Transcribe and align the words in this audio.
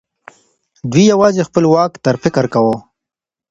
دوی 0.91 1.05
يوازې 1.13 1.41
خپل 1.49 1.63
واک 1.73 1.91
ته 2.03 2.09
فکر 2.23 2.45
کاوه. 2.53 2.77